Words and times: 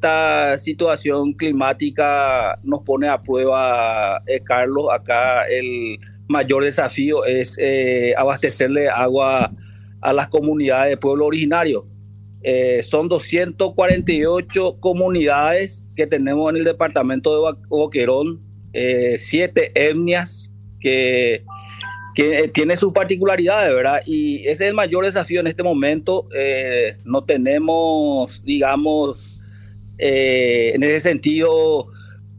esta 0.00 0.58
situación 0.58 1.34
climática 1.34 2.58
nos 2.62 2.80
pone 2.80 3.06
a 3.06 3.22
prueba, 3.22 4.22
eh, 4.26 4.40
Carlos. 4.40 4.86
Acá 4.90 5.46
el 5.46 5.98
mayor 6.26 6.64
desafío 6.64 7.26
es 7.26 7.58
eh, 7.60 8.14
abastecerle 8.16 8.88
agua 8.88 9.52
a 10.00 10.12
las 10.14 10.28
comunidades 10.28 10.92
de 10.92 10.96
pueblo 10.96 11.26
originario. 11.26 11.84
Eh, 12.42 12.82
son 12.82 13.08
248 13.08 14.80
comunidades 14.80 15.84
que 15.94 16.06
tenemos 16.06 16.48
en 16.48 16.56
el 16.56 16.64
departamento 16.64 17.52
de 17.52 17.58
Boquerón, 17.68 18.40
siete 19.18 19.70
etnias 19.74 20.50
que, 20.80 21.44
que 22.14 22.48
tiene 22.48 22.78
sus 22.78 22.94
particularidades, 22.94 23.74
¿verdad? 23.74 24.00
Y 24.06 24.38
ese 24.44 24.64
es 24.64 24.68
el 24.70 24.74
mayor 24.74 25.04
desafío 25.04 25.40
en 25.40 25.48
este 25.48 25.62
momento. 25.62 26.26
no 27.04 27.22
tenemos, 27.24 28.42
digamos, 28.44 29.39
eh, 30.00 30.72
en 30.74 30.82
ese 30.82 31.00
sentido, 31.00 31.88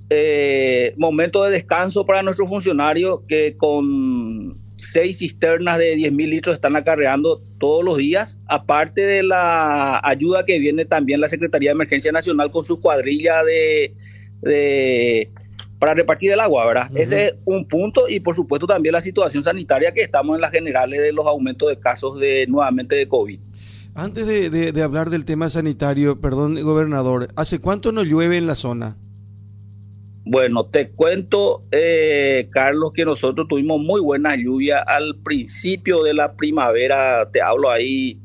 eh, 0.10 0.94
momento 0.98 1.44
de 1.44 1.52
descanso 1.52 2.06
para 2.06 2.24
nuestros 2.24 2.50
funcionarios 2.50 3.20
que 3.28 3.56
con 3.56 4.60
seis 4.78 5.20
cisternas 5.20 5.78
de 5.78 5.96
10 5.96 6.12
mil 6.12 6.32
litros 6.32 6.55
están 6.55 6.76
acarreando 6.76 7.42
todos 7.60 7.86
los 7.86 7.98
días, 7.98 8.42
aparte 8.48 9.02
de 9.02 9.22
la 9.22 10.02
ayuda 10.04 10.44
que 10.44 10.58
viene 10.58 10.86
también 10.86 11.22
la 11.22 11.30
Secretaría 11.30 11.70
de 11.70 11.76
Emergencia 11.76 12.12
Nacional 12.12 12.50
con 12.50 12.66
su 12.66 12.82
cuadrilla 12.82 13.44
de, 13.44 15.30
para 15.78 15.94
repartir 15.94 16.32
el 16.32 16.40
agua, 16.40 16.66
¿verdad? 16.66 16.90
Ese 16.96 17.28
es 17.28 17.34
un 17.46 17.68
punto 17.68 18.10
y 18.10 18.20
por 18.20 18.36
supuesto 18.36 18.66
también 18.66 18.94
la 18.94 19.02
situación 19.02 19.44
sanitaria 19.44 19.94
que 19.94 20.02
estamos 20.02 20.36
en 20.36 20.41
las 20.41 20.52
generales 20.52 21.00
de 21.00 21.14
los 21.14 21.28
aumentos 21.28 21.70
de 21.70 21.80
casos 21.80 22.20
de 22.20 22.48
nuevamente 22.48 22.96
de 22.96 23.08
COVID. 23.08 23.40
Antes 23.94 24.26
de, 24.26 24.81
hablar 24.81 25.09
del 25.09 25.26
tema 25.26 25.50
sanitario, 25.50 26.22
perdón, 26.22 26.62
gobernador, 26.63 27.30
¿hace 27.36 27.59
cuánto 27.59 27.91
no 27.91 28.04
llueve 28.04 28.38
en 28.38 28.48
la 28.48 28.55
zona? 28.55 28.98
Bueno, 30.23 30.66
te 30.66 30.88
cuento, 30.88 31.63
eh, 31.71 32.48
Carlos, 32.51 32.93
que 32.93 33.04
nosotros 33.04 33.48
tuvimos 33.49 33.82
muy 33.82 33.99
buena 33.99 34.35
lluvia 34.35 34.79
al 34.79 35.18
principio 35.24 36.04
de 36.04 36.13
la 36.13 36.38
primavera, 36.38 37.29
te 37.32 37.41
hablo 37.41 37.70
ahí 37.70 38.21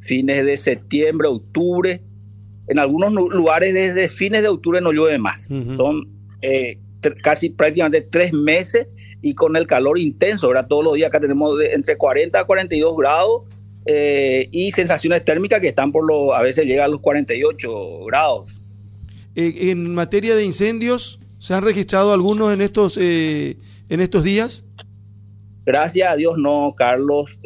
fines 0.00 0.44
de 0.44 0.56
septiembre, 0.56 1.28
octubre. 1.28 2.02
En 2.68 2.78
algunos 2.78 3.12
lugares 3.12 3.72
desde 3.72 4.08
fines 4.08 4.42
de 4.42 4.48
octubre 4.48 4.80
no 4.80 4.92
llueve 4.92 5.18
más. 5.18 5.48
Son 5.76 6.08
eh, 6.42 6.78
casi 7.22 7.50
prácticamente 7.50 8.02
tres 8.02 8.32
meses 8.32 8.88
y 9.22 9.34
con 9.34 9.56
el 9.56 9.66
calor 9.66 9.98
intenso, 9.98 10.48
ahora 10.48 10.66
todos 10.66 10.84
los 10.84 10.94
días 10.94 11.08
acá 11.08 11.20
tenemos 11.20 11.58
entre 11.72 11.96
40 11.96 12.38
a 12.38 12.44
42 12.44 12.96
grados 12.96 13.42
eh, 13.86 14.48
y 14.50 14.72
sensaciones 14.72 15.24
térmicas 15.24 15.60
que 15.60 15.68
están 15.68 15.92
por 15.92 16.06
lo, 16.06 16.34
a 16.34 16.42
veces 16.42 16.66
llegan 16.66 16.86
a 16.86 16.88
los 16.88 17.00
48 17.00 18.04
grados. 18.06 18.62
Eh, 19.34 19.70
en 19.70 19.94
materia 19.94 20.34
de 20.34 20.44
incendios, 20.44 21.20
¿se 21.38 21.54
han 21.54 21.62
registrado 21.62 22.12
algunos 22.12 22.52
en 22.52 22.60
estos, 22.60 22.98
eh, 23.00 23.56
en 23.88 24.00
estos 24.00 24.24
días? 24.24 24.64
Gracias 25.64 26.10
a 26.10 26.16
Dios 26.16 26.38
no, 26.38 26.74
Carlos. 26.76 27.38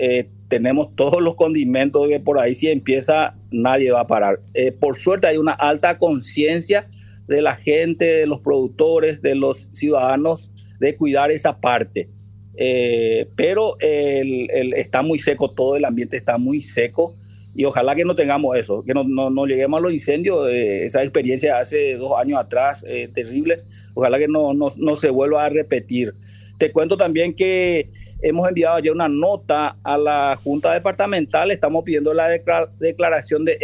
tenemos 0.48 0.94
todos 0.96 1.22
los 1.22 1.36
condimentos 1.36 2.08
que 2.08 2.20
por 2.20 2.38
ahí 2.38 2.54
si 2.54 2.68
empieza 2.68 3.34
nadie 3.50 3.92
va 3.92 4.00
a 4.00 4.06
parar. 4.06 4.40
por 4.78 4.96
suerte 4.96 5.26
hay 5.26 5.36
una 5.38 5.52
alta 5.52 5.96
conciencia 5.98 6.86
de 7.28 7.40
la 7.40 7.54
gente, 7.54 8.04
de 8.04 8.26
los 8.26 8.40
productores, 8.40 9.22
de 9.22 9.36
los 9.36 9.68
ciudadanos 9.72 10.52
de 10.80 10.96
cuidar 10.96 11.30
esa 11.30 11.60
parte. 11.60 12.08
Eh, 12.56 13.28
pero 13.36 13.76
el, 13.80 14.74
está 14.74 15.02
muy 15.02 15.18
seco, 15.18 15.50
todo 15.50 15.76
el 15.76 15.84
ambiente 15.84 16.16
está 16.16 16.36
muy 16.36 16.62
seco 16.62 17.14
y 17.54 17.64
ojalá 17.64 17.94
que 17.94 18.04
no 18.04 18.14
tengamos 18.14 18.56
eso, 18.56 18.84
que 18.84 18.94
no, 18.94 19.04
no, 19.04 19.46
lleguemos 19.46 19.78
a 19.78 19.82
los 19.82 19.92
incendios, 19.92 20.48
eh, 20.50 20.84
esa 20.84 21.02
experiencia 21.02 21.58
hace 21.58 21.96
dos 21.96 22.18
años 22.18 22.38
atrás, 22.38 22.84
eh, 22.88 23.08
terrible, 23.12 23.60
ojalá 23.94 24.18
que 24.18 24.28
no, 24.28 24.54
no, 24.54 24.68
no, 24.76 24.96
se 24.96 25.10
vuelva 25.10 25.44
a 25.44 25.48
repetir. 25.48 26.12
Te 26.58 26.70
cuento 26.70 26.96
también 26.96 27.34
que 27.34 27.88
hemos 28.22 28.48
enviado 28.48 28.78
ya 28.78 28.92
una 28.92 29.08
nota 29.08 29.76
a 29.82 29.98
la 29.98 30.38
Junta 30.42 30.72
Departamental, 30.72 31.50
estamos 31.50 31.84
pidiendo 31.84 32.14
la 32.14 32.28
declaración 32.28 33.44
de 33.44 33.58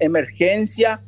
emergencia 0.00 1.00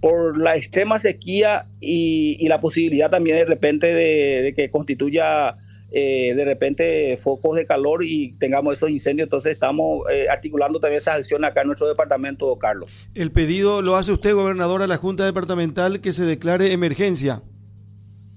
por 0.00 0.40
la 0.40 0.56
extrema 0.56 0.98
sequía 0.98 1.66
y, 1.80 2.46
la 2.48 2.60
posibilidad 2.60 3.10
también 3.10 3.36
de 3.38 3.44
repente 3.44 3.92
de 3.92 4.54
que 4.54 4.70
constituya 4.70 5.56
eh, 5.92 6.34
de 6.34 6.44
repente 6.44 7.16
focos 7.16 7.56
de 7.56 7.66
calor 7.66 8.04
y 8.04 8.32
tengamos 8.38 8.74
esos 8.74 8.90
incendios. 8.90 9.26
Entonces 9.26 9.52
estamos 9.52 10.02
eh, 10.10 10.28
articulando 10.28 10.80
también 10.80 10.98
esa 10.98 11.14
acción 11.14 11.44
acá 11.44 11.62
en 11.62 11.68
nuestro 11.68 11.88
departamento, 11.88 12.56
Carlos. 12.58 13.06
El 13.14 13.32
pedido 13.32 13.82
lo 13.82 13.96
hace 13.96 14.12
usted, 14.12 14.34
gobernador, 14.34 14.82
a 14.82 14.86
la 14.86 14.96
Junta 14.96 15.24
Departamental 15.24 16.00
que 16.00 16.12
se 16.12 16.24
declare 16.24 16.72
emergencia. 16.72 17.42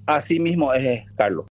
Así 0.05 0.39
mismo 0.39 0.73
es, 0.73 1.09
Carlos. 1.11 1.45